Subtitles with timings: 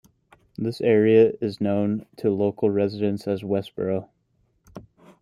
[0.57, 4.09] This area is known to local residents as Westborough.